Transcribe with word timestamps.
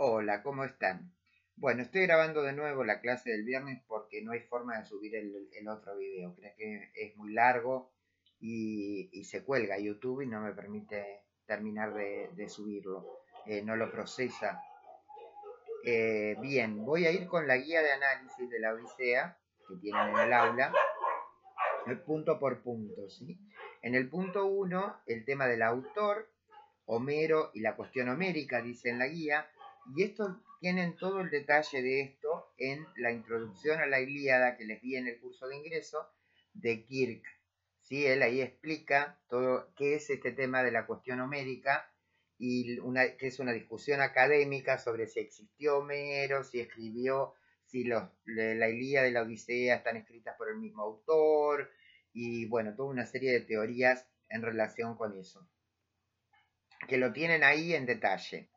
Hola, 0.00 0.44
¿cómo 0.44 0.62
están? 0.62 1.12
Bueno, 1.56 1.82
estoy 1.82 2.02
grabando 2.02 2.42
de 2.42 2.52
nuevo 2.52 2.84
la 2.84 3.00
clase 3.00 3.30
del 3.30 3.42
viernes 3.42 3.82
porque 3.88 4.22
no 4.22 4.30
hay 4.30 4.38
forma 4.42 4.78
de 4.78 4.86
subir 4.86 5.16
el, 5.16 5.68
otro 5.68 5.96
video. 5.96 6.36
Creo 6.36 6.54
que 6.56 6.92
es 6.94 7.16
muy 7.16 7.32
largo 7.32 7.90
y, 8.38 9.24
se 9.24 9.42
cuelga 9.42 9.76
YouTube 9.76 10.20
y 10.20 10.28
no 10.28 10.40
me 10.40 10.52
permite 10.52 11.24
terminar 11.46 11.94
de, 11.94 12.48
subirlo. 12.48 13.24
Eh, 13.44 13.60
no 13.62 13.74
lo 13.74 13.90
procesa. 13.90 14.62
Eh, 15.84 16.36
bien, 16.40 16.84
voy 16.84 17.06
a 17.06 17.10
ir 17.10 17.26
con 17.26 17.48
la 17.48 17.56
guía 17.56 17.82
de 17.82 17.90
análisis 17.90 18.48
de 18.48 18.60
la 18.60 18.74
Odisea 18.74 19.36
que 19.66 19.74
tienen 19.80 20.10
en 20.10 20.18
el 20.20 20.32
aula, 20.32 20.72
punto 22.06 22.38
por 22.38 22.62
punto. 22.62 23.10
¿sí? 23.10 23.36
En 23.82 23.96
el 23.96 24.08
punto 24.08 24.46
1, 24.46 25.00
el 25.06 25.24
tema 25.24 25.48
del 25.48 25.62
autor, 25.62 26.30
Homero 26.84 27.50
y 27.52 27.60
la 27.60 27.74
cuestión 27.74 28.08
homérica, 28.08 28.62
dice 28.62 28.90
en 28.90 29.00
la 29.00 29.08
guía, 29.08 29.50
y 29.94 30.02
esto 30.02 30.40
tienen 30.60 30.96
todo 30.96 31.20
el 31.20 31.30
detalle 31.30 31.82
de 31.82 32.00
esto 32.00 32.52
en 32.58 32.86
la 32.96 33.12
introducción 33.12 33.80
a 33.80 33.86
la 33.86 34.00
Ilíada 34.00 34.56
que 34.56 34.64
les 34.64 34.82
di 34.82 34.96
en 34.96 35.06
el 35.06 35.20
curso 35.20 35.48
de 35.48 35.56
ingreso 35.56 36.06
de 36.52 36.84
Kirk. 36.84 37.22
¿Sí? 37.82 38.06
Él 38.06 38.22
ahí 38.22 38.40
explica 38.40 39.18
todo 39.28 39.72
qué 39.76 39.94
es 39.94 40.10
este 40.10 40.32
tema 40.32 40.62
de 40.62 40.72
la 40.72 40.86
cuestión 40.86 41.20
homérica 41.20 41.90
y 42.36 42.78
una, 42.80 43.16
que 43.16 43.28
es 43.28 43.38
una 43.38 43.52
discusión 43.52 44.00
académica 44.00 44.78
sobre 44.78 45.06
si 45.06 45.20
existió 45.20 45.78
Homero, 45.78 46.44
si 46.44 46.60
escribió, 46.60 47.34
si 47.64 47.84
la 47.84 48.68
Ilíada 48.68 49.08
y 49.08 49.12
la 49.12 49.22
Odisea 49.22 49.76
están 49.76 49.96
escritas 49.96 50.36
por 50.36 50.48
el 50.50 50.58
mismo 50.58 50.82
autor 50.82 51.70
y 52.12 52.46
bueno, 52.46 52.74
toda 52.74 52.90
una 52.90 53.06
serie 53.06 53.32
de 53.32 53.40
teorías 53.40 54.06
en 54.28 54.42
relación 54.42 54.96
con 54.96 55.16
eso, 55.18 55.48
que 56.88 56.98
lo 56.98 57.12
tienen 57.12 57.44
ahí 57.44 57.74
en 57.74 57.86
detalle. 57.86 58.50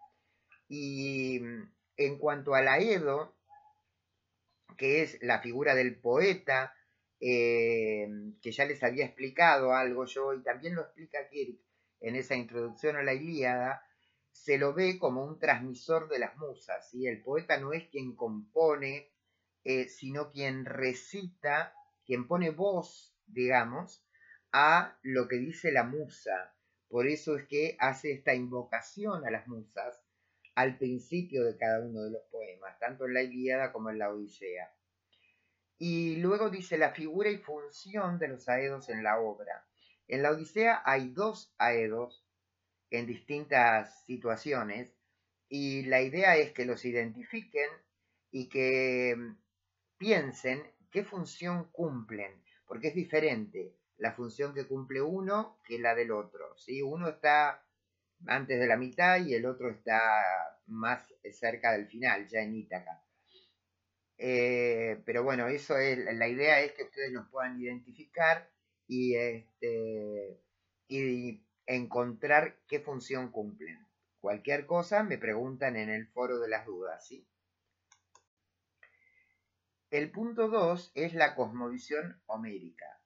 Y 0.73 1.37
mm, 1.41 1.69
en 1.97 2.17
cuanto 2.17 2.55
a 2.55 2.61
la 2.61 2.79
Edo, 2.79 3.35
que 4.77 5.01
es 5.01 5.21
la 5.21 5.41
figura 5.41 5.75
del 5.75 5.99
poeta, 5.99 6.73
eh, 7.19 8.07
que 8.41 8.53
ya 8.53 8.63
les 8.63 8.81
había 8.81 9.05
explicado 9.05 9.73
algo 9.73 10.05
yo, 10.05 10.33
y 10.33 10.41
también 10.43 10.75
lo 10.75 10.83
explica 10.83 11.27
Kirk 11.29 11.59
en 11.99 12.15
esa 12.15 12.37
introducción 12.37 12.95
a 12.95 13.03
la 13.03 13.13
Ilíada, 13.13 13.85
se 14.31 14.57
lo 14.57 14.73
ve 14.73 14.97
como 14.97 15.25
un 15.25 15.39
transmisor 15.39 16.07
de 16.07 16.19
las 16.19 16.37
musas. 16.37 16.93
y 16.93 17.05
El 17.05 17.21
poeta 17.21 17.57
no 17.57 17.73
es 17.73 17.89
quien 17.89 18.15
compone, 18.15 19.11
eh, 19.65 19.89
sino 19.89 20.31
quien 20.31 20.63
recita, 20.63 21.75
quien 22.05 22.29
pone 22.29 22.49
voz, 22.49 23.13
digamos, 23.25 24.05
a 24.53 24.97
lo 25.01 25.27
que 25.27 25.35
dice 25.35 25.73
la 25.73 25.83
musa. 25.83 26.55
Por 26.87 27.07
eso 27.07 27.35
es 27.35 27.45
que 27.47 27.75
hace 27.77 28.13
esta 28.13 28.33
invocación 28.33 29.25
a 29.25 29.31
las 29.31 29.49
musas 29.49 30.00
al 30.55 30.77
principio 30.77 31.43
de 31.45 31.57
cada 31.57 31.85
uno 31.85 32.03
de 32.03 32.11
los 32.11 32.23
poemas, 32.31 32.77
tanto 32.79 33.05
en 33.05 33.13
la 33.13 33.21
Ilíada 33.21 33.71
como 33.71 33.89
en 33.89 33.99
la 33.99 34.11
Odisea. 34.11 34.71
Y 35.77 36.17
luego 36.17 36.49
dice 36.49 36.77
la 36.77 36.91
figura 36.91 37.29
y 37.29 37.37
función 37.37 38.19
de 38.19 38.27
los 38.27 38.47
aedos 38.47 38.89
en 38.89 39.03
la 39.03 39.19
obra. 39.19 39.65
En 40.07 40.21
la 40.23 40.31
Odisea 40.31 40.81
hay 40.85 41.09
dos 41.09 41.53
aedos 41.57 42.25
en 42.89 43.07
distintas 43.07 44.03
situaciones 44.05 44.93
y 45.47 45.83
la 45.83 46.01
idea 46.01 46.35
es 46.37 46.51
que 46.51 46.65
los 46.65 46.85
identifiquen 46.85 47.69
y 48.29 48.49
que 48.49 49.15
mm, 49.17 49.37
piensen 49.97 50.63
qué 50.91 51.03
función 51.03 51.71
cumplen, 51.71 52.41
porque 52.67 52.89
es 52.89 52.95
diferente 52.95 53.75
la 53.97 54.13
función 54.13 54.53
que 54.53 54.67
cumple 54.67 55.01
uno 55.01 55.59
que 55.65 55.79
la 55.79 55.95
del 55.95 56.11
otro. 56.11 56.57
¿sí? 56.57 56.81
Uno 56.81 57.07
está 57.07 57.63
antes 58.27 58.59
de 58.59 58.67
la 58.67 58.77
mitad 58.77 59.23
y 59.23 59.33
el 59.33 59.45
otro 59.45 59.69
está 59.69 59.99
más 60.67 61.05
cerca 61.31 61.71
del 61.73 61.87
final, 61.87 62.27
ya 62.27 62.41
en 62.41 62.55
Ítaca. 62.55 63.03
Eh, 64.17 65.01
pero 65.05 65.23
bueno, 65.23 65.47
eso 65.47 65.77
es, 65.77 65.97
la 65.97 66.27
idea 66.27 66.61
es 66.61 66.73
que 66.73 66.83
ustedes 66.83 67.11
los 67.11 67.27
puedan 67.29 67.59
identificar 67.59 68.51
y, 68.87 69.15
este, 69.15 70.39
y 70.87 71.43
encontrar 71.65 72.59
qué 72.67 72.79
función 72.79 73.31
cumplen. 73.31 73.87
Cualquier 74.19 74.67
cosa 74.67 75.01
me 75.01 75.17
preguntan 75.17 75.75
en 75.75 75.89
el 75.89 76.07
foro 76.07 76.39
de 76.39 76.49
las 76.49 76.67
dudas, 76.67 77.07
¿sí? 77.07 77.27
El 79.89 80.11
punto 80.11 80.47
2 80.47 80.91
es 80.93 81.15
la 81.15 81.35
cosmovisión 81.35 82.21
homérica. 82.27 83.00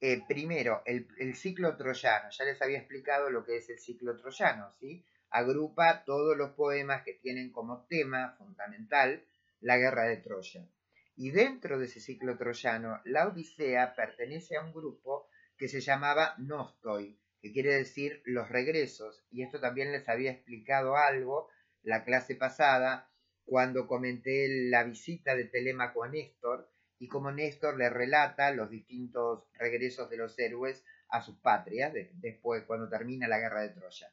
Eh, 0.00 0.22
primero, 0.28 0.82
el, 0.84 1.34
ciclo 1.34 1.76
troyano. 1.76 2.28
Ya 2.30 2.44
les 2.44 2.60
había 2.60 2.78
explicado 2.78 3.30
lo 3.30 3.44
que 3.44 3.56
es 3.56 3.70
el 3.70 3.78
ciclo 3.78 4.16
troyano, 4.16 4.72
¿sí? 4.78 5.04
Agrupa 5.30 6.04
todos 6.04 6.36
los 6.36 6.50
poemas 6.52 7.02
que 7.02 7.14
tienen 7.14 7.50
como 7.50 7.86
tema 7.86 8.34
fundamental 8.38 9.24
la 9.60 9.78
guerra 9.78 10.04
de 10.04 10.18
Troya. 10.18 10.68
Y 11.16 11.30
dentro 11.30 11.78
de 11.78 11.86
ese 11.86 12.00
ciclo 12.00 12.36
troyano, 12.36 13.00
la 13.04 13.26
Odisea 13.26 13.94
pertenece 13.94 14.56
a 14.56 14.62
un 14.62 14.72
grupo 14.72 15.28
que 15.56 15.68
se 15.68 15.80
llamaba 15.80 16.34
Nostoi, 16.38 17.18
que 17.40 17.52
quiere 17.52 17.74
decir 17.74 18.22
los 18.26 18.48
regresos. 18.50 19.24
Y 19.30 19.42
esto 19.42 19.60
también 19.60 19.92
les 19.92 20.08
había 20.08 20.30
explicado 20.30 20.96
algo 20.96 21.48
la 21.82 22.04
clase 22.04 22.34
pasada, 22.34 23.10
cuando 23.44 23.86
comenté 23.86 24.68
la 24.70 24.82
visita 24.82 25.34
de 25.34 25.44
Telémaco 25.44 26.04
a 26.04 26.08
Néstor, 26.08 26.68
y 26.98 27.08
como 27.08 27.30
Néstor 27.30 27.76
le 27.76 27.90
relata 27.90 28.50
los 28.52 28.70
distintos 28.70 29.44
regresos 29.54 30.08
de 30.08 30.16
los 30.16 30.38
héroes 30.38 30.84
a 31.08 31.22
sus 31.22 31.38
patrias 31.38 31.92
después 32.14 32.64
cuando 32.64 32.88
termina 32.88 33.28
la 33.28 33.38
guerra 33.38 33.62
de 33.62 33.70
Troya. 33.70 34.12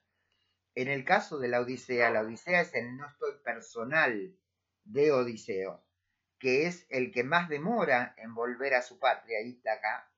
En 0.75 0.87
el 0.87 1.05
caso 1.05 1.39
de 1.39 1.47
la 1.47 1.61
Odisea, 1.61 2.09
la 2.09 2.21
Odisea 2.21 2.61
es 2.61 2.73
el 2.73 2.97
no 2.97 3.07
estoy 3.07 3.33
personal 3.43 4.35
de 4.83 5.11
Odiseo, 5.11 5.85
que 6.39 6.65
es 6.65 6.85
el 6.89 7.11
que 7.11 7.23
más 7.23 7.47
demora 7.47 8.15
en 8.17 8.33
volver 8.33 8.73
a 8.73 8.81
su 8.81 8.99
patria, 8.99 9.41
Ítaca, 9.41 10.11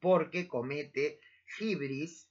porque 0.00 0.48
comete 0.48 1.20
gibris 1.58 2.30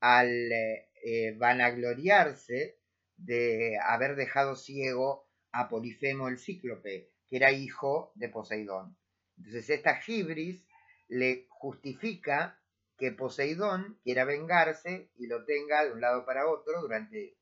al 0.00 0.28
eh, 0.52 1.34
vanagloriarse 1.36 2.78
de 3.16 3.78
haber 3.82 4.16
dejado 4.16 4.56
ciego 4.56 5.28
a 5.52 5.68
Polifemo 5.68 6.28
el 6.28 6.38
cíclope, 6.38 7.10
que 7.28 7.36
era 7.36 7.52
hijo 7.52 8.12
de 8.14 8.28
Poseidón. 8.28 8.96
Entonces 9.36 9.70
esta 9.70 9.96
Gibris 9.96 10.66
le 11.08 11.46
justifica 11.48 12.60
que 12.96 13.12
Poseidón 13.12 13.98
quiera 14.02 14.24
vengarse 14.24 15.10
y 15.16 15.26
lo 15.26 15.44
tenga 15.44 15.84
de 15.84 15.92
un 15.92 16.00
lado 16.00 16.24
para 16.24 16.48
otro 16.48 16.80
durante 16.80 17.36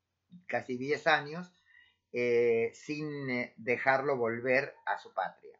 casi 0.47 0.77
10 0.77 1.07
años 1.07 1.51
eh, 2.11 2.71
sin 2.73 3.29
eh, 3.29 3.53
dejarlo 3.57 4.17
volver 4.17 4.73
a 4.85 4.97
su 4.97 5.13
patria. 5.13 5.57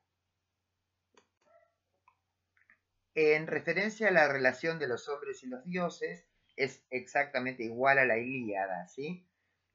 En 3.14 3.48
referencia 3.48 4.10
a 4.10 4.12
la 4.12 4.28
relación 4.28 4.78
de 4.78 4.88
los 4.88 5.08
hombres 5.08 5.42
y 5.44 5.48
los 5.48 5.64
dioses, 5.64 6.28
es 6.58 6.86
exactamente 6.90 7.64
igual 7.64 7.98
a 7.98 8.06
la 8.06 8.18
Ilíada, 8.18 8.88
¿sí? 8.88 9.26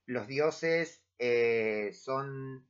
Los 0.06 0.27
dioses 0.27 1.03
eh, 1.19 1.91
son 1.93 2.66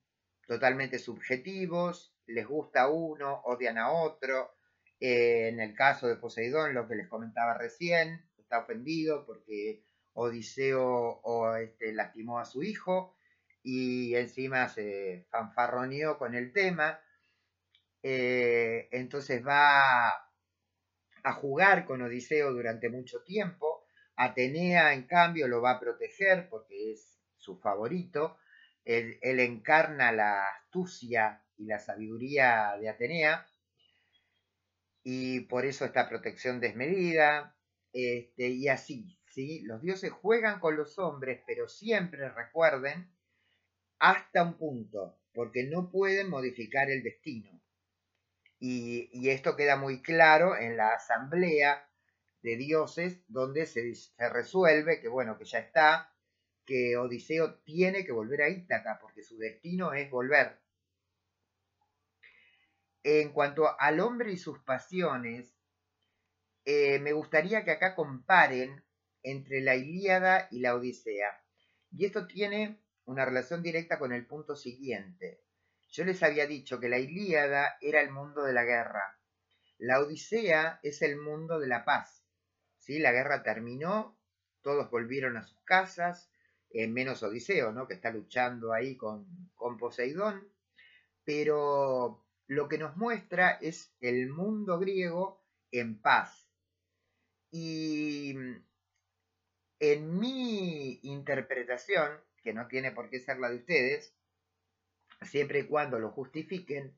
totalmente 0.51 0.99
subjetivos, 0.99 2.13
les 2.27 2.45
gusta 2.45 2.83
a 2.83 2.89
uno, 2.89 3.41
odian 3.45 3.79
a 3.79 3.93
otro. 3.93 4.57
Eh, 4.99 5.47
en 5.47 5.61
el 5.61 5.77
caso 5.77 6.09
de 6.09 6.17
Poseidón, 6.17 6.75
lo 6.75 6.89
que 6.89 6.97
les 6.97 7.07
comentaba 7.07 7.57
recién, 7.57 8.29
está 8.37 8.59
ofendido 8.59 9.25
porque 9.27 9.85
Odiseo 10.13 11.23
este, 11.57 11.93
lastimó 11.93 12.41
a 12.41 12.47
su 12.47 12.65
hijo 12.65 13.17
y 13.63 14.17
encima 14.17 14.69
se 14.69 15.25
fanfarroneó 15.31 16.19
con 16.19 16.35
el 16.35 16.53
tema. 16.53 16.99
Eh, 18.03 18.89
entonces 18.91 19.47
va 19.47 20.09
a 20.09 21.33
jugar 21.33 21.85
con 21.85 22.03
Odiseo 22.03 22.53
durante 22.53 22.89
mucho 22.89 23.23
tiempo. 23.23 23.85
Atenea, 24.17 24.95
en 24.95 25.05
cambio, 25.05 25.47
lo 25.47 25.63
va 25.63 25.75
a 25.75 25.81
proteger 25.81 26.49
porque 26.49 26.91
es 26.91 27.21
su 27.37 27.57
favorito. 27.61 28.40
Él, 28.85 29.19
encarna 29.23 30.13
la 30.13 30.47
astucia 30.49 31.45
y 31.57 31.67
la 31.67 31.79
sabiduría 31.79 32.77
de 32.81 32.89
Atenea, 32.89 33.47
y 35.03 35.41
por 35.41 35.65
eso 35.65 35.85
esta 35.85 36.09
protección 36.09 36.61
desmedida, 36.61 37.57
este, 37.93 38.49
y 38.49 38.69
así, 38.69 39.19
¿sí? 39.27 39.63
Los 39.63 39.83
dioses 39.83 40.11
juegan 40.11 40.61
con 40.61 40.77
los 40.77 40.99
hombres, 40.99 41.43
pero 41.47 41.69
siempre 41.69 42.29
recuerden 42.29 43.11
hasta 43.99 44.43
un 44.43 44.57
punto, 44.57 45.19
porque 45.33 45.65
no 45.65 45.91
pueden 45.91 46.29
modificar 46.29 46.91
el 46.91 47.03
destino. 47.03 47.61
Y, 48.59 49.29
esto 49.31 49.57
queda 49.57 49.77
muy 49.77 50.03
claro 50.03 50.57
en 50.57 50.77
la 50.77 50.95
asamblea 50.95 51.89
de 52.43 52.57
dioses, 52.57 53.23
donde 53.29 53.67
se, 53.67 53.95
se 53.95 54.29
resuelve 54.29 55.01
que, 55.01 55.09
bueno, 55.09 55.39
que 55.39 55.45
ya 55.45 55.61
está, 55.61 56.13
que 56.71 56.97
Odiseo 56.97 57.55
tiene 57.65 58.05
que 58.05 58.13
volver 58.13 58.43
a 58.43 58.49
Ítaca, 58.49 59.01
porque 59.01 59.25
su 59.25 59.37
destino 59.37 59.93
es 59.93 60.09
volver. 60.09 60.61
En 63.03 63.33
cuanto 63.33 63.69
al 63.81 63.99
hombre 63.99 64.31
y 64.31 64.37
sus 64.37 64.61
pasiones, 64.61 65.53
eh, 66.65 67.01
me 67.01 67.13
gustaría 67.13 67.65
que 67.65 67.73
acá 67.73 67.97
comparen 67.97 68.85
entre 69.25 69.63
la 69.63 69.75
Ilíada 69.75 70.47
y 70.53 70.61
la 70.61 70.77
Odisea. 70.77 71.43
Y 71.91 72.05
esto 72.05 72.29
tiene 72.29 72.81
una 73.05 73.25
relación 73.25 73.65
directa 73.65 73.99
con 73.99 74.13
el 74.13 74.25
punto 74.25 74.55
siguiente. 74.55 75.43
Yo 75.89 76.05
les 76.05 76.23
había 76.23 76.47
dicho 76.47 76.79
que 76.79 76.89
la 76.89 77.01
Ilíada 77.01 77.79
era 77.81 78.01
el 78.01 78.13
mundo 78.13 78.45
de 78.45 78.53
la 78.53 78.63
guerra. 78.63 79.19
La 79.77 79.99
Odisea 79.99 80.79
es 80.85 81.03
el 81.03 81.17
mundo 81.17 81.59
de 81.59 81.67
la 81.67 81.85
paz. 81.85 82.25
¿Sí? 82.79 83.01
La 83.01 83.11
guerra 83.11 83.43
terminó, 83.43 84.17
todos 84.63 84.89
volvieron 84.89 85.37
a 85.37 85.43
sus 85.43 85.61
casas, 85.63 86.31
menos 86.73 87.23
Odiseo, 87.23 87.73
¿no? 87.73 87.87
que 87.87 87.95
está 87.95 88.11
luchando 88.11 88.73
ahí 88.73 88.97
con, 88.97 89.27
con 89.55 89.77
Poseidón. 89.77 90.49
Pero 91.25 92.25
lo 92.47 92.69
que 92.69 92.79
nos 92.79 92.97
muestra 92.97 93.53
es 93.61 93.95
el 94.01 94.29
mundo 94.29 94.79
griego 94.79 95.45
en 95.71 96.01
paz. 96.01 96.49
Y 97.51 98.35
en 99.81 100.19
mi 100.19 101.01
interpretación, 101.03 102.21
que 102.43 102.53
no 102.53 102.69
tiene 102.69 102.93
por 102.93 103.11
qué 103.11 103.19
ser 103.19 103.39
la 103.39 103.51
de 103.51 103.57
ustedes, 103.57 104.15
siempre 105.23 105.61
y 105.61 105.67
cuando 105.67 105.99
lo 105.99 106.11
justifiquen, 106.11 106.97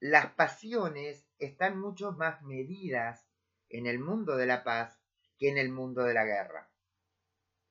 las 0.00 0.32
pasiones 0.32 1.26
están 1.38 1.78
mucho 1.78 2.12
más 2.12 2.42
medidas 2.42 3.26
en 3.68 3.86
el 3.86 3.98
mundo 3.98 4.36
de 4.36 4.46
la 4.46 4.64
paz 4.64 5.00
que 5.38 5.48
en 5.48 5.58
el 5.58 5.70
mundo 5.70 6.02
de 6.02 6.14
la 6.14 6.24
guerra. 6.24 6.70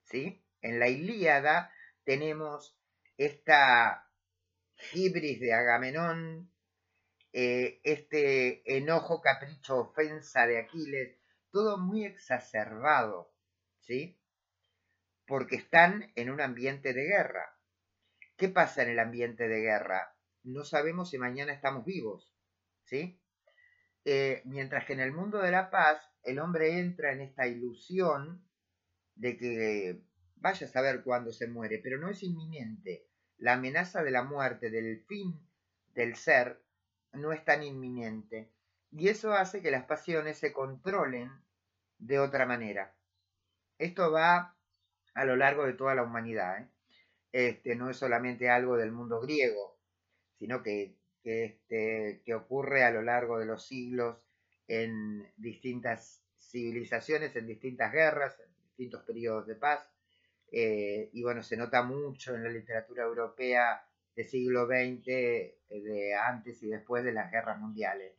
¿Sí? 0.03 0.44
En 0.65 0.79
la 0.79 0.87
Ilíada 0.87 1.71
tenemos 2.05 2.75
esta 3.17 4.09
hibris 4.93 5.39
de 5.39 5.53
Agamenón, 5.53 6.51
eh, 7.33 7.81
este 7.83 8.77
enojo, 8.77 9.21
capricho, 9.21 9.77
ofensa 9.77 10.47
de 10.47 10.57
Aquiles, 10.57 11.19
todo 11.51 11.77
muy 11.77 12.03
exacerbado, 12.03 13.31
¿sí? 13.81 14.19
Porque 15.27 15.57
están 15.57 16.11
en 16.15 16.31
un 16.31 16.41
ambiente 16.41 16.93
de 16.93 17.05
guerra. 17.05 17.59
¿Qué 18.35 18.49
pasa 18.49 18.81
en 18.81 18.89
el 18.89 18.99
ambiente 18.99 19.47
de 19.47 19.61
guerra? 19.61 20.17
No 20.41 20.63
sabemos 20.63 21.11
si 21.11 21.19
mañana 21.19 21.53
estamos 21.53 21.85
vivos, 21.85 22.33
¿sí? 22.85 23.21
Eh, 24.03 24.41
mientras 24.45 24.85
que 24.85 24.93
en 24.93 25.01
el 25.01 25.11
mundo 25.11 25.37
de 25.43 25.51
la 25.51 25.69
paz, 25.69 26.01
el 26.23 26.39
hombre 26.39 26.79
entra 26.79 27.11
en 27.11 27.21
esta 27.21 27.45
ilusión 27.45 28.43
de 29.13 29.37
que 29.37 30.01
vaya 30.45 30.67
a 30.67 30.69
saber 30.69 31.03
cuándo 31.03 31.33
se 31.33 31.47
muere, 31.47 31.79
pero 31.79 31.97
no 31.97 32.07
es 32.07 32.21
inminente. 32.21 33.07
La 33.39 33.53
amenaza 33.53 34.03
de 34.03 34.11
la 34.11 34.21
muerte, 34.21 34.69
del 34.69 35.01
fin 35.01 35.33
del 35.95 36.15
ser, 36.15 36.61
no 37.13 37.31
es 37.31 37.43
tan 37.43 37.63
inminente. 37.63 38.51
Y 38.91 39.07
eso 39.07 39.33
hace 39.33 39.63
que 39.63 39.71
las 39.71 39.85
pasiones 39.85 40.37
se 40.37 40.53
controlen 40.53 41.31
de 41.97 42.19
otra 42.19 42.45
manera. 42.45 42.95
Esto 43.79 44.11
va 44.11 44.55
a 45.15 45.25
lo 45.25 45.35
largo 45.35 45.65
de 45.65 45.73
toda 45.73 45.95
la 45.95 46.03
humanidad. 46.03 46.61
¿eh? 46.61 46.69
este, 47.31 47.75
no 47.75 47.89
es 47.89 47.97
solamente 47.97 48.47
algo 48.47 48.77
del 48.77 48.91
mundo 48.91 49.19
griego, 49.21 49.79
sino 50.37 50.61
que, 50.61 50.95
este, 51.23 52.21
que 52.23 52.35
ocurre 52.35 52.83
a 52.83 52.91
lo 52.91 53.01
largo 53.01 53.39
de 53.39 53.47
los 53.47 53.65
siglos 53.65 54.19
en 54.67 55.27
distintas 55.37 56.21
civilizaciones, 56.37 57.35
en 57.35 57.47
distintas 57.47 57.91
guerras, 57.91 58.39
en 58.39 58.55
distintos 58.67 59.01
periodos 59.05 59.47
de 59.47 59.55
paz. 59.55 59.94
Eh, 60.51 61.09
y 61.13 61.23
bueno, 61.23 61.43
se 61.43 61.57
nota 61.57 61.83
mucho 61.83 62.35
en 62.35 62.43
la 62.43 62.49
literatura 62.49 63.03
europea 63.03 63.85
del 64.15 64.27
siglo 64.27 64.67
XX, 64.67 65.07
eh, 65.07 65.57
de 65.69 66.15
antes 66.15 66.61
y 66.63 66.67
después 66.67 67.03
de 67.03 67.13
las 67.13 67.31
guerras 67.31 67.59
mundiales. 67.59 68.13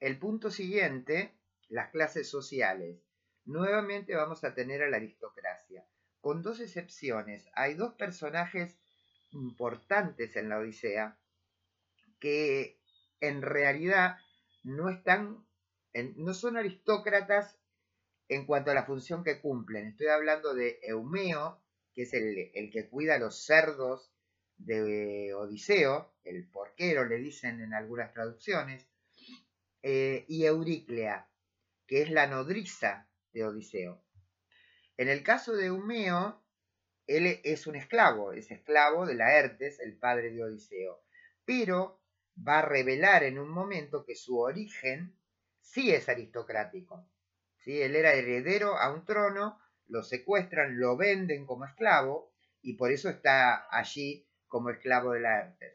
El 0.00 0.18
punto 0.18 0.50
siguiente, 0.50 1.34
las 1.68 1.90
clases 1.90 2.28
sociales. 2.28 3.02
Nuevamente 3.44 4.14
vamos 4.14 4.44
a 4.44 4.54
tener 4.54 4.82
a 4.82 4.88
la 4.88 4.96
aristocracia 4.96 5.86
con 6.20 6.42
dos 6.42 6.60
excepciones. 6.60 7.48
Hay 7.54 7.74
dos 7.74 7.94
personajes 7.94 8.78
importantes 9.32 10.36
en 10.36 10.48
la 10.48 10.58
Odisea 10.58 11.18
que 12.18 12.80
en 13.20 13.42
realidad 13.42 14.16
no 14.62 14.88
están, 14.88 15.46
no 16.16 16.34
son 16.34 16.56
aristócratas 16.56 17.58
en 18.28 18.46
cuanto 18.46 18.70
a 18.70 18.74
la 18.74 18.84
función 18.84 19.22
que 19.24 19.40
cumplen. 19.40 19.88
Estoy 19.88 20.08
hablando 20.08 20.54
de 20.54 20.78
Eumeo, 20.82 21.62
que 21.94 22.02
es 22.02 22.12
el, 22.14 22.70
que 22.72 22.88
cuida 22.88 23.18
los 23.18 23.44
cerdos 23.44 24.12
de 24.56 25.34
Odiseo, 25.34 26.14
el 26.24 26.48
porquero 26.48 27.04
le 27.04 27.16
dicen 27.16 27.60
en 27.60 27.74
algunas 27.74 28.12
traducciones, 28.12 28.86
eh, 29.82 30.24
y 30.28 30.44
Euriclea, 30.44 31.28
que 31.86 32.02
es 32.02 32.10
la 32.10 32.26
nodriza 32.26 33.08
de 33.32 33.44
Odiseo. 33.44 34.02
En 34.96 35.08
el 35.08 35.22
caso 35.22 35.54
de 35.54 35.66
Eumeo, 35.66 36.42
él 37.06 37.40
es 37.44 37.66
un 37.66 37.76
esclavo, 37.76 38.32
es 38.32 38.50
esclavo 38.50 39.06
de 39.06 39.14
Laertes, 39.14 39.78
el 39.80 39.96
padre 39.96 40.30
de 40.30 40.42
Odiseo, 40.42 41.04
pero 41.44 42.00
va 42.36 42.58
a 42.58 42.62
revelar 42.62 43.22
en 43.22 43.38
un 43.38 43.48
momento 43.48 44.04
que 44.04 44.16
su 44.16 44.38
origen 44.38 45.16
sí 45.60 45.92
es 45.92 46.08
aristocrático. 46.08 47.08
¿Sí? 47.66 47.82
Él 47.82 47.96
era 47.96 48.14
heredero 48.14 48.78
a 48.78 48.92
un 48.92 49.04
trono, 49.04 49.58
lo 49.88 50.02
secuestran, 50.04 50.78
lo 50.78 50.96
venden 50.96 51.44
como 51.44 51.66
esclavo 51.66 52.32
y 52.62 52.74
por 52.74 52.92
eso 52.92 53.10
está 53.10 53.66
allí 53.70 54.26
como 54.46 54.70
esclavo 54.70 55.12
de 55.12 55.20
Laertes. 55.20 55.74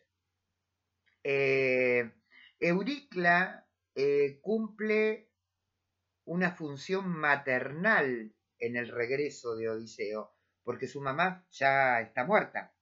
Eh, 1.24 2.10
Euricla 2.60 3.68
eh, 3.94 4.40
cumple 4.42 5.30
una 6.26 6.52
función 6.52 7.10
maternal 7.10 8.34
en 8.58 8.76
el 8.78 8.88
regreso 8.88 9.56
de 9.58 9.70
Odiseo, 9.70 10.34
porque 10.64 10.88
su 10.88 11.02
mamá 11.02 11.46
ya 11.52 12.00
está 12.00 12.24
muerta. 12.24 12.74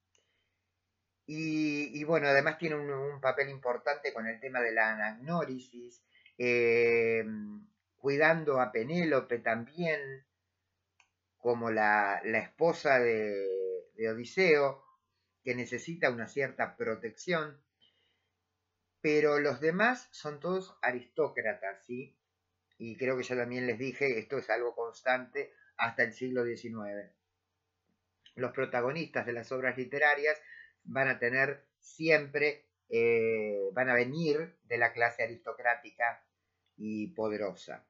Y, 1.31 2.03
bueno, 2.05 2.27
además 2.27 2.57
tiene 2.57 2.75
un, 2.75 3.21
papel 3.21 3.49
importante 3.49 4.13
con 4.13 4.25
el 4.25 4.39
tema 4.39 4.61
de 4.61 4.71
la 4.71 4.93
anagnórisis, 4.93 6.03
eh, 6.37 7.23
cuidando 7.99 8.59
a 8.59 8.71
Penélope 8.71 9.39
también, 9.39 10.25
como 11.37 11.69
la, 11.69 12.21
esposa 12.23 12.99
de, 12.99 13.35
de 13.95 14.09
Odiseo, 14.09 14.83
que 15.43 15.55
necesita 15.55 16.09
una 16.09 16.27
cierta 16.27 16.75
protección. 16.75 17.61
Pero 19.01 19.39
los 19.39 19.61
demás 19.61 20.09
son 20.11 20.39
todos 20.39 20.77
aristócratas, 20.81 21.85
¿sí? 21.85 22.17
Y 22.77 22.97
creo 22.97 23.17
que 23.17 23.23
ya 23.23 23.35
también 23.35 23.67
les 23.67 23.77
dije, 23.77 24.19
esto 24.19 24.37
es 24.37 24.49
algo 24.49 24.75
constante 24.75 25.53
hasta 25.77 26.03
el 26.03 26.13
siglo 26.13 26.45
XIX. 26.45 27.11
Los 28.35 28.51
protagonistas 28.51 29.25
de 29.25 29.33
las 29.33 29.51
obras 29.51 29.77
literarias 29.77 30.41
van 30.83 31.07
a 31.09 31.19
tener 31.19 31.65
siempre, 31.79 32.65
eh, 32.89 33.69
van 33.73 33.89
a 33.89 33.93
venir 33.93 34.57
de 34.63 34.77
la 34.77 34.93
clase 34.93 35.23
aristocrática 35.23 36.23
y 36.79 37.07
poderosa. 37.07 37.85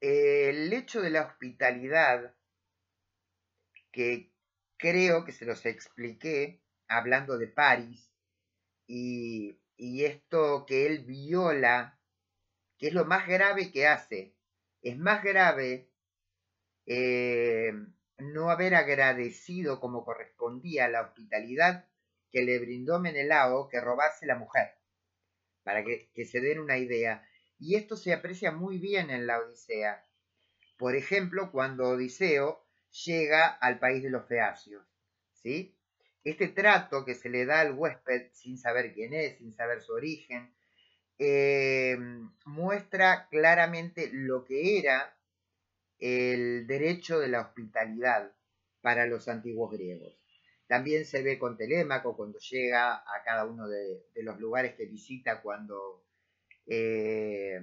El 0.00 0.72
hecho 0.72 1.00
de 1.00 1.10
la 1.10 1.22
hospitalidad, 1.22 2.34
que 3.90 4.30
creo 4.76 5.24
que 5.24 5.32
se 5.32 5.46
los 5.46 5.64
expliqué 5.66 6.60
hablando 6.88 7.38
de 7.38 7.48
París, 7.48 8.12
y, 8.86 9.58
y 9.76 10.04
esto 10.04 10.66
que 10.66 10.86
él 10.86 11.04
viola, 11.04 11.98
que 12.78 12.88
es 12.88 12.94
lo 12.94 13.04
más 13.06 13.26
grave 13.26 13.72
que 13.72 13.86
hace, 13.86 14.34
es 14.82 14.98
más 14.98 15.22
grave 15.22 15.88
eh, 16.86 17.72
no 18.18 18.50
haber 18.50 18.74
agradecido 18.74 19.80
como 19.80 20.04
correspondía 20.04 20.88
la 20.88 21.02
hospitalidad 21.02 21.88
que 22.30 22.42
le 22.42 22.58
brindó 22.58 22.98
Menelao 22.98 23.68
que 23.68 23.80
robase 23.80 24.26
la 24.26 24.36
mujer, 24.36 24.76
para 25.62 25.84
que, 25.84 26.24
se 26.24 26.40
den 26.40 26.58
una 26.58 26.78
idea. 26.78 27.26
Y 27.58 27.76
esto 27.76 27.96
se 27.96 28.12
aprecia 28.12 28.52
muy 28.52 28.78
bien 28.78 29.10
en 29.10 29.26
la 29.26 29.38
Odisea. 29.38 30.04
Por 30.76 30.96
ejemplo, 30.96 31.50
cuando 31.52 31.88
Odiseo 31.90 32.64
llega 33.04 33.46
al 33.46 33.78
país 33.78 34.02
de 34.02 34.10
los 34.10 34.26
feacios. 34.26 34.84
¿sí? 35.32 35.76
Este 36.24 36.48
trato 36.48 37.04
que 37.04 37.14
se 37.14 37.28
le 37.28 37.46
da 37.46 37.60
al 37.60 37.72
huésped 37.72 38.28
sin 38.32 38.58
saber 38.58 38.92
quién 38.92 39.12
es, 39.14 39.38
sin 39.38 39.52
saber 39.52 39.80
su 39.80 39.92
origen, 39.92 40.52
eh, 41.18 41.96
muestra 42.44 43.28
claramente 43.28 44.10
lo 44.12 44.44
que 44.44 44.78
era 44.78 45.16
el 45.98 46.66
derecho 46.66 47.20
de 47.20 47.28
la 47.28 47.42
hospitalidad 47.42 48.32
para 48.80 49.06
los 49.06 49.28
antiguos 49.28 49.70
griegos. 49.70 50.21
También 50.72 51.04
se 51.04 51.22
ve 51.22 51.38
con 51.38 51.58
Telémaco 51.58 52.16
cuando 52.16 52.38
llega 52.38 52.94
a 52.94 53.22
cada 53.22 53.44
uno 53.44 53.68
de, 53.68 54.06
los 54.22 54.40
lugares 54.40 54.74
que 54.74 54.86
visita 54.86 55.42
cuando 55.42 56.02
eh, 56.66 57.60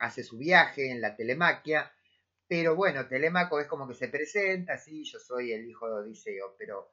hace 0.00 0.24
su 0.24 0.38
viaje 0.38 0.90
en 0.90 1.00
la 1.00 1.14
telemaquia. 1.14 1.92
Pero 2.48 2.74
bueno, 2.74 3.06
Telémaco 3.06 3.60
es 3.60 3.68
como 3.68 3.86
que 3.86 3.94
se 3.94 4.08
presenta, 4.08 4.76
sí, 4.76 5.04
yo 5.04 5.20
soy 5.20 5.52
el 5.52 5.68
hijo 5.68 5.86
de 5.86 6.00
Odiseo, 6.00 6.56
pero 6.58 6.90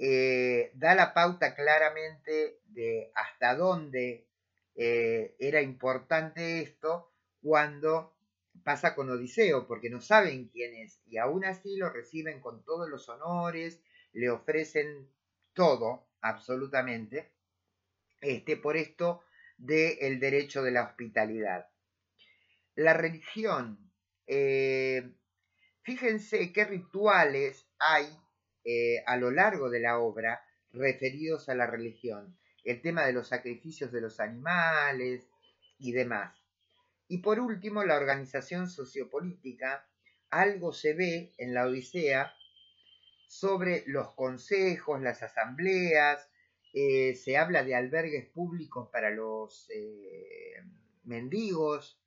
eh, 0.00 0.72
da 0.74 0.96
la 0.96 1.14
pauta 1.14 1.54
claramente 1.54 2.58
de 2.64 3.12
hasta 3.14 3.54
dónde 3.54 4.26
eh, 4.74 5.36
era 5.38 5.62
importante 5.62 6.60
esto 6.60 7.12
cuando 7.40 8.16
pasa 8.64 8.96
con 8.96 9.10
Odiseo, 9.10 9.68
porque 9.68 9.90
no 9.90 10.00
saben 10.00 10.48
quién 10.48 10.74
es, 10.74 11.00
y 11.06 11.18
aún 11.18 11.44
así 11.44 11.76
lo 11.76 11.88
reciben 11.88 12.40
con 12.40 12.64
todos 12.64 12.88
los 12.88 13.08
honores, 13.08 13.80
le 14.14 14.30
ofrecen 14.30 15.08
todo, 15.52 16.08
absolutamente, 16.20 17.32
este, 18.20 18.56
por 18.56 18.76
esto 18.76 19.22
del 19.58 20.18
derecho 20.18 20.62
de 20.62 20.70
la 20.70 20.84
hospitalidad. 20.84 21.68
La 22.74 22.94
religión, 22.94 23.92
eh, 24.26 25.12
fíjense 25.82 26.52
qué 26.52 26.64
rituales 26.64 27.68
hay 27.78 28.06
eh, 28.64 29.02
a 29.06 29.16
lo 29.16 29.30
largo 29.30 29.68
de 29.68 29.80
la 29.80 29.98
obra 29.98 30.42
referidos 30.72 31.48
a 31.48 31.54
la 31.54 31.66
religión. 31.66 32.38
El 32.64 32.80
tema 32.80 33.04
de 33.04 33.12
los 33.12 33.28
sacrificios 33.28 33.92
de 33.92 34.00
los 34.00 34.20
animales 34.20 35.28
y 35.78 35.92
demás. 35.92 36.34
Y 37.06 37.18
por 37.18 37.38
último, 37.38 37.84
la 37.84 37.96
organización 37.96 38.68
sociopolítica. 38.68 39.86
Algo 40.30 40.72
se 40.72 40.94
ve 40.94 41.32
en 41.38 41.54
la 41.54 41.66
Odisea 41.66 42.34
sobre 43.28 43.84
los 43.86 44.14
consejos, 44.14 45.00
las 45.00 45.22
asambleas, 45.22 46.28
eh, 46.72 47.14
se 47.14 47.36
habla 47.36 47.62
de 47.62 47.74
albergues 47.74 48.28
públicos 48.30 48.88
para 48.90 49.10
los 49.10 49.68
eh, 49.70 50.54
mendigos, 51.04 52.00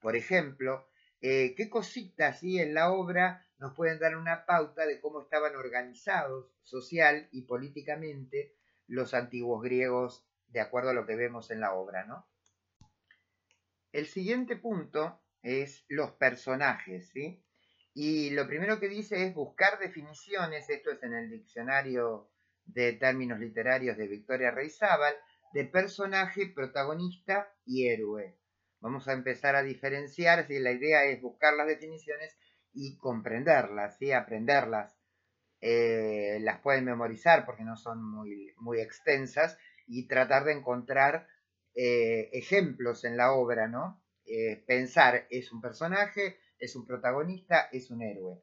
por 0.00 0.16
ejemplo. 0.16 0.88
Eh, 1.20 1.54
¿Qué 1.56 1.68
cositas 1.68 2.40
¿sí? 2.40 2.58
en 2.58 2.74
la 2.74 2.92
obra 2.92 3.46
nos 3.58 3.74
pueden 3.74 3.98
dar 3.98 4.16
una 4.16 4.44
pauta 4.46 4.86
de 4.86 5.00
cómo 5.00 5.22
estaban 5.22 5.54
organizados 5.56 6.52
social 6.62 7.28
y 7.32 7.42
políticamente 7.42 8.54
los 8.86 9.14
antiguos 9.14 9.62
griegos 9.62 10.26
de 10.48 10.60
acuerdo 10.60 10.90
a 10.90 10.94
lo 10.94 11.06
que 11.06 11.16
vemos 11.16 11.50
en 11.50 11.60
la 11.60 11.74
obra, 11.74 12.04
¿no? 12.06 12.26
El 13.92 14.06
siguiente 14.06 14.56
punto 14.56 15.20
es 15.42 15.84
los 15.88 16.12
personajes, 16.12 17.08
¿sí? 17.10 17.42
Y 18.00 18.30
lo 18.30 18.46
primero 18.46 18.78
que 18.78 18.88
dice 18.88 19.26
es 19.26 19.34
buscar 19.34 19.80
definiciones, 19.80 20.70
esto 20.70 20.92
es 20.92 21.02
en 21.02 21.14
el 21.14 21.30
diccionario 21.30 22.30
de 22.64 22.92
términos 22.92 23.40
literarios 23.40 23.96
de 23.96 24.06
Victoria 24.06 24.52
Reizábal, 24.52 25.14
de 25.52 25.64
personaje, 25.64 26.46
protagonista 26.46 27.52
y 27.64 27.88
héroe. 27.88 28.38
Vamos 28.78 29.08
a 29.08 29.14
empezar 29.14 29.56
a 29.56 29.64
diferenciar, 29.64 30.46
si 30.46 30.60
la 30.60 30.70
idea 30.70 31.06
es 31.06 31.20
buscar 31.20 31.54
las 31.54 31.66
definiciones 31.66 32.38
y 32.72 32.96
comprenderlas, 32.98 33.98
¿sí? 33.98 34.12
aprenderlas. 34.12 34.96
Eh, 35.60 36.38
las 36.42 36.60
pueden 36.60 36.84
memorizar 36.84 37.44
porque 37.44 37.64
no 37.64 37.76
son 37.76 38.00
muy, 38.00 38.54
muy 38.58 38.78
extensas 38.78 39.58
y 39.88 40.06
tratar 40.06 40.44
de 40.44 40.52
encontrar 40.52 41.26
eh, 41.74 42.30
ejemplos 42.32 43.02
en 43.02 43.16
la 43.16 43.32
obra, 43.32 43.66
¿no? 43.66 44.00
Eh, 44.24 44.62
pensar, 44.68 45.26
¿es 45.30 45.50
un 45.50 45.60
personaje? 45.60 46.38
¿Es 46.58 46.74
un 46.74 46.86
protagonista? 46.86 47.68
¿Es 47.72 47.90
un 47.90 48.02
héroe? 48.02 48.42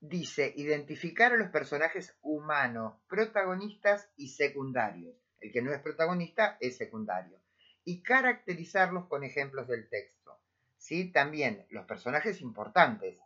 dice, 0.00 0.52
identificar 0.56 1.32
a 1.32 1.36
los 1.36 1.50
personajes 1.50 2.16
humanos, 2.22 2.94
protagonistas 3.08 4.08
y 4.16 4.28
secundarios. 4.28 5.16
El 5.40 5.52
que 5.52 5.62
no 5.62 5.72
es 5.72 5.80
protagonista 5.80 6.56
es 6.60 6.76
secundario. 6.76 7.38
Y 7.84 8.02
caracterizarlos 8.02 9.06
con 9.06 9.24
ejemplos 9.24 9.66
del 9.66 9.88
texto. 9.88 10.38
¿Sí? 10.76 11.10
También 11.10 11.66
los 11.70 11.84
personajes 11.86 12.40
importantes. 12.40 13.18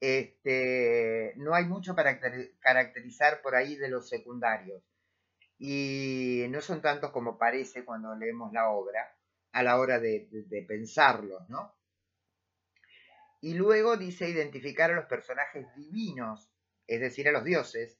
Este, 0.00 1.32
no 1.36 1.54
hay 1.54 1.64
mucho 1.64 1.96
para 1.96 2.20
caracterizar 2.60 3.42
por 3.42 3.56
ahí 3.56 3.74
de 3.76 3.88
los 3.88 4.08
secundarios. 4.08 4.82
Y 5.58 6.46
no 6.50 6.60
son 6.60 6.82
tantos 6.82 7.10
como 7.10 7.38
parece 7.38 7.84
cuando 7.84 8.14
leemos 8.14 8.52
la 8.52 8.68
obra 8.70 9.15
a 9.56 9.62
la 9.62 9.78
hora 9.78 9.98
de, 9.98 10.28
de 10.30 10.62
pensarlos, 10.64 11.48
¿no? 11.48 11.74
Y 13.40 13.54
luego 13.54 13.96
dice 13.96 14.28
identificar 14.28 14.90
a 14.90 14.96
los 14.96 15.06
personajes 15.06 15.66
divinos, 15.74 16.50
es 16.86 17.00
decir, 17.00 17.26
a 17.26 17.32
los 17.32 17.42
dioses, 17.42 17.98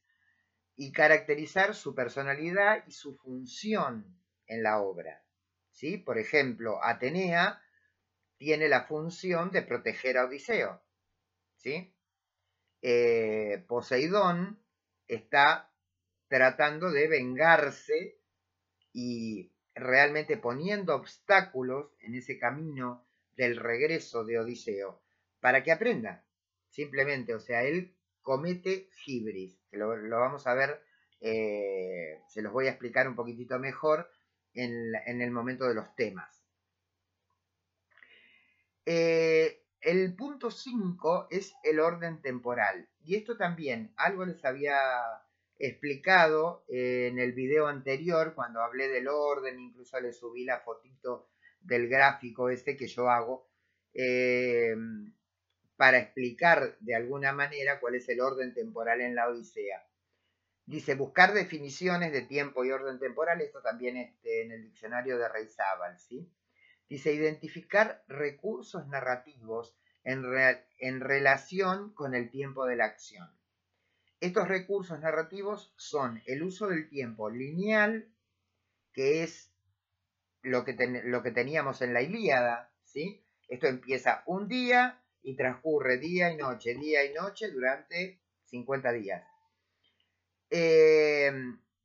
y 0.76 0.92
caracterizar 0.92 1.74
su 1.74 1.94
personalidad 1.94 2.84
y 2.86 2.92
su 2.92 3.16
función 3.16 4.20
en 4.46 4.62
la 4.62 4.82
obra. 4.82 5.24
¿Sí? 5.70 5.96
Por 5.96 6.18
ejemplo, 6.18 6.78
Atenea 6.84 7.62
tiene 8.36 8.68
la 8.68 8.84
función 8.84 9.50
de 9.50 9.62
proteger 9.62 10.18
a 10.18 10.26
Odiseo. 10.26 10.82
¿sí? 11.56 11.94
Eh, 12.82 13.64
Poseidón 13.66 14.62
está 15.08 15.72
tratando 16.28 16.90
de 16.90 17.08
vengarse 17.08 18.20
y 18.92 19.55
realmente 19.76 20.38
poniendo 20.38 20.94
obstáculos 20.96 21.92
en 22.00 22.14
ese 22.14 22.38
camino 22.38 23.06
del 23.36 23.56
regreso 23.56 24.24
de 24.24 24.40
Odiseo 24.40 25.02
para 25.40 25.62
que 25.62 25.70
aprenda. 25.70 26.24
Simplemente, 26.70 27.34
o 27.34 27.40
sea, 27.40 27.62
él 27.62 27.94
comete 28.22 28.88
gibris, 29.04 29.60
que 29.70 29.76
lo, 29.76 29.88
vamos 30.18 30.46
a 30.46 30.54
ver, 30.54 30.82
eh, 31.20 32.22
se 32.28 32.42
los 32.42 32.52
voy 32.52 32.66
a 32.66 32.70
explicar 32.70 33.06
un 33.06 33.14
poquitito 33.14 33.58
mejor 33.58 34.10
en, 34.54 35.20
el 35.20 35.30
momento 35.30 35.68
de 35.68 35.74
los 35.74 35.94
temas. 35.94 36.42
Eh, 38.86 39.62
el 39.80 40.16
punto 40.16 40.50
5 40.50 41.28
es 41.30 41.54
el 41.62 41.80
orden 41.80 42.22
temporal. 42.22 42.88
Y 43.04 43.16
esto 43.16 43.36
también, 43.36 43.92
algo 43.96 44.24
les 44.24 44.44
había 44.44 44.78
explicado 45.58 46.64
en 46.68 47.18
el 47.18 47.32
video 47.32 47.66
anterior, 47.66 48.34
cuando 48.34 48.60
hablé 48.62 48.88
del 48.88 49.08
orden, 49.08 49.58
incluso 49.60 50.00
les 50.00 50.18
subí 50.18 50.44
la 50.44 50.60
fotito 50.60 51.30
del 51.60 51.88
gráfico 51.88 52.50
este 52.50 52.76
que 52.76 52.86
yo 52.86 53.08
hago. 53.08 53.48
Eh, 53.94 54.74
para 55.76 55.98
explicar 55.98 56.76
de 56.80 56.94
alguna 56.94 57.32
manera 57.32 57.80
cuál 57.80 57.94
es 57.94 58.08
el 58.08 58.20
orden 58.20 58.54
temporal 58.54 59.00
en 59.00 59.14
la 59.14 59.28
Odisea. 59.28 59.86
Dice, 60.64 60.94
buscar 60.94 61.32
definiciones 61.32 62.12
de 62.12 62.22
tiempo 62.22 62.64
y 62.64 62.72
orden 62.72 62.98
temporal, 62.98 63.40
esto 63.40 63.62
también 63.62 63.96
este, 63.96 64.42
en 64.42 64.52
el 64.52 64.64
diccionario 64.64 65.16
de 65.18 65.28
Reizábal, 65.28 65.98
¿sí? 65.98 66.32
Dice, 66.88 67.12
identificar 67.12 68.02
recursos 68.08 68.86
narrativos 68.88 69.76
en, 70.02 70.24
en 70.78 71.00
relación 71.00 71.92
con 71.94 72.14
el 72.14 72.30
tiempo 72.30 72.66
de 72.66 72.76
la 72.76 72.86
acción. 72.86 73.28
Estos 74.26 74.48
recursos 74.48 74.98
narrativos 74.98 75.72
son 75.76 76.20
el 76.26 76.42
uso 76.42 76.66
del 76.66 76.88
tiempo 76.88 77.30
lineal, 77.30 78.12
que 78.92 79.22
es 79.22 79.52
lo 80.42 80.64
que, 80.64 80.72
teníamos 80.74 81.80
en 81.80 81.94
la 81.94 82.02
Ilíada, 82.02 82.72
¿sí? 82.82 83.24
Esto 83.46 83.68
empieza 83.68 84.24
un 84.26 84.48
día, 84.48 85.00
y 85.22 85.36
transcurre 85.36 85.98
día 85.98 86.32
y 86.32 86.36
noche, 86.36 86.74
día 86.74 87.04
y 87.04 87.14
noche 87.14 87.52
durante 87.52 88.20
50 88.46 88.92
días. 88.94 89.22
Eh, 90.50 91.30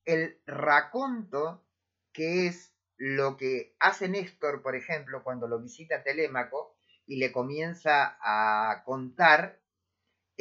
el 0.05 0.41
raconto, 0.47 1.63
que 2.11 2.47
es 2.47 2.73
lo 2.97 3.37
que 3.37 3.75
hace 3.79 4.09
Néstor, 4.09 4.63
por 4.63 4.75
ejemplo, 4.75 5.23
cuando 5.23 5.47
lo 5.47 5.59
visita 5.59 6.01
Telémaco 6.01 6.75
y 7.05 7.17
le 7.17 7.31
comienza 7.31 8.17
a 8.19 8.83
contar 8.83 9.60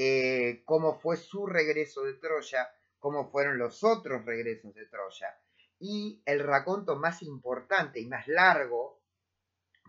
eh, 0.03 0.63
cómo 0.65 0.99
fue 0.99 1.19
su 1.19 1.47
regreso 1.47 2.05
de 2.05 2.15
Troya, 2.15 2.73
cómo 2.99 3.31
fueron 3.31 3.59
los 3.59 3.85
otros 3.85 4.25
regresos 4.25 4.75
de 4.75 4.87
Troya. 4.87 5.39
Y 5.79 6.23
el 6.25 6.41
raconto 6.41 6.97
más 6.97 7.21
importante 7.21 8.01
y 8.01 8.07
más 8.07 8.27
largo 8.27 9.03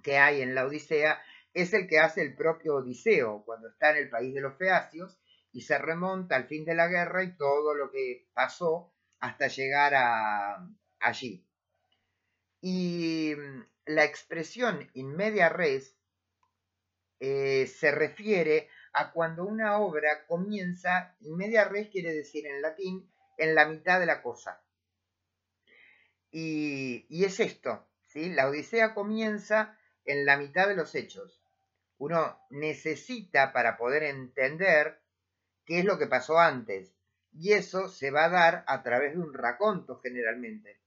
que 0.04 0.18
hay 0.18 0.42
en 0.42 0.54
la 0.54 0.66
Odisea 0.66 1.24
es 1.54 1.74
el 1.74 1.88
que 1.88 2.00
hace 2.00 2.24
el 2.24 2.36
propio 2.36 2.76
Odiseo 2.76 3.46
cuando 3.46 3.70
está 3.70 3.92
en 3.92 4.04
el 4.04 4.10
país 4.10 4.34
de 4.34 4.42
los 4.42 4.58
Feacios 4.58 5.18
y 5.54 5.62
se 5.62 5.78
remonta 5.78 6.36
al 6.36 6.46
fin 6.46 6.66
de 6.66 6.76
la 6.76 6.90
guerra 6.90 7.24
y 7.24 7.38
todo 7.38 7.74
lo 7.74 7.90
que 7.90 8.28
pasó 8.34 8.92
hasta 9.22 9.48
llegar 9.48 9.94
a 9.96 10.68
allí. 11.00 11.48
Y 12.60 13.34
mm, 13.38 13.64
la 13.86 14.04
expresión 14.04 14.90
in 14.94 15.16
media 15.16 15.48
res 15.48 15.96
eh, 17.22 17.66
se 17.68 17.92
refiere 17.92 18.68
a 18.94 19.12
cuando 19.12 19.46
una 19.46 19.80
obra 19.80 20.26
comienza, 20.28 21.16
in 21.22 21.38
media 21.38 21.66
res 21.66 21.90
quiere 21.90 22.14
decir 22.14 22.46
en 22.46 22.62
latín, 22.62 23.10
en 23.38 23.56
la 23.56 23.66
mitad 23.66 24.00
de 24.00 24.06
la 24.06 24.22
cosa. 24.22 24.62
Y, 26.32 27.06
y 27.10 27.26
es 27.26 27.40
esto, 27.40 27.88
¿sí? 28.08 28.30
La 28.30 28.48
Odisea 28.48 28.94
comienza 28.94 29.78
en 30.06 30.26
la 30.26 30.38
mitad 30.38 30.68
de 30.68 30.76
los 30.76 30.96
hechos 30.96 31.42
uno 32.02 32.36
necesita 32.50 33.54
para 33.54 33.78
poder 33.78 34.02
entender 34.02 35.00
qué 35.66 35.80
es 35.80 35.86
lo 35.86 36.00
que 36.00 36.08
pasó 36.08 36.40
antes. 36.40 36.92
Y 37.32 37.54
eso 37.54 37.90
se 37.90 38.10
va 38.10 38.26
a 38.26 38.30
dar 38.30 38.64
a 38.66 38.82
través 38.82 39.14
de 39.14 39.20
un 39.20 39.36
raconto 39.36 40.00
generalmente. 40.00 40.80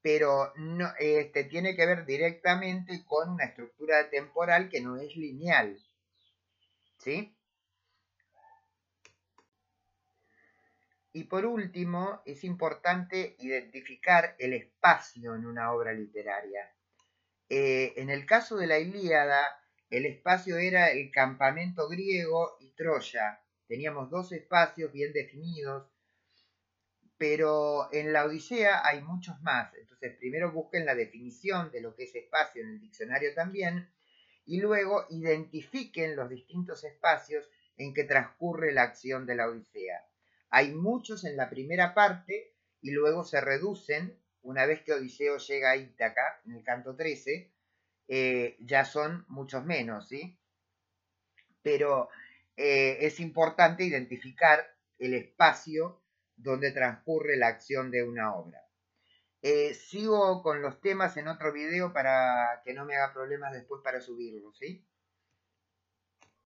Pero 0.00 0.54
no, 0.56 0.90
este, 0.98 1.44
tiene 1.44 1.76
que 1.76 1.84
ver 1.84 2.06
directamente 2.06 3.04
con 3.04 3.32
una 3.32 3.44
estructura 3.44 4.08
temporal 4.08 4.70
que 4.70 4.80
no 4.80 4.96
es 4.96 5.14
lineal. 5.14 5.78
¿Sí? 6.98 7.36
Y 11.16 11.24
por 11.24 11.46
último, 11.46 12.22
es 12.26 12.42
importante 12.42 13.36
identificar 13.38 14.34
el 14.38 14.52
espacio 14.52 15.36
en 15.36 15.46
una 15.46 15.72
obra 15.72 15.92
literaria. 15.92 16.74
Eh, 17.48 17.92
en 17.96 18.10
el 18.10 18.26
caso 18.26 18.56
de 18.56 18.66
la 18.66 18.80
Ilíada, 18.80 19.46
el 19.90 20.06
espacio 20.06 20.56
era 20.56 20.90
el 20.90 21.12
campamento 21.12 21.88
griego 21.88 22.56
y 22.58 22.72
Troya. 22.72 23.40
Teníamos 23.68 24.10
dos 24.10 24.32
espacios 24.32 24.92
bien 24.92 25.12
definidos, 25.12 25.88
pero 27.16 27.92
en 27.92 28.12
la 28.12 28.24
Odisea 28.24 28.84
hay 28.84 29.00
muchos 29.00 29.40
más. 29.42 29.72
Entonces, 29.74 30.16
primero 30.16 30.50
busquen 30.50 30.84
la 30.84 30.96
definición 30.96 31.70
de 31.70 31.80
lo 31.80 31.94
que 31.94 32.04
es 32.04 32.14
espacio 32.16 32.62
en 32.62 32.70
el 32.70 32.80
diccionario 32.80 33.32
también, 33.34 33.93
y 34.46 34.60
luego 34.60 35.06
identifiquen 35.10 36.16
los 36.16 36.28
distintos 36.28 36.84
espacios 36.84 37.48
en 37.76 37.94
que 37.94 38.04
transcurre 38.04 38.72
la 38.72 38.82
acción 38.82 39.26
de 39.26 39.34
la 39.34 39.48
Odisea. 39.48 40.06
Hay 40.50 40.72
muchos 40.72 41.24
en 41.24 41.36
la 41.36 41.50
primera 41.50 41.94
parte 41.94 42.54
y 42.80 42.90
luego 42.92 43.24
se 43.24 43.40
reducen 43.40 44.18
una 44.42 44.66
vez 44.66 44.82
que 44.82 44.92
Odiseo 44.92 45.38
llega 45.38 45.70
a 45.70 45.76
Ítaca, 45.76 46.40
en 46.44 46.52
el 46.52 46.62
canto 46.62 46.94
13, 46.94 47.50
eh, 48.08 48.56
ya 48.60 48.84
son 48.84 49.24
muchos 49.28 49.64
menos, 49.64 50.08
¿sí? 50.08 50.38
Pero 51.62 52.10
eh, 52.56 52.98
es 53.00 53.20
importante 53.20 53.84
identificar 53.84 54.64
el 54.98 55.14
espacio 55.14 56.02
donde 56.36 56.72
transcurre 56.72 57.36
la 57.36 57.48
acción 57.48 57.90
de 57.90 58.02
una 58.02 58.34
obra. 58.34 58.63
Eh, 59.46 59.74
sigo 59.74 60.42
con 60.42 60.62
los 60.62 60.80
temas 60.80 61.18
en 61.18 61.28
otro 61.28 61.52
video 61.52 61.92
para 61.92 62.62
que 62.64 62.72
no 62.72 62.86
me 62.86 62.96
haga 62.96 63.12
problemas 63.12 63.52
después 63.52 63.82
para 63.84 64.00
subirlo, 64.00 64.54
¿sí? 64.54 64.82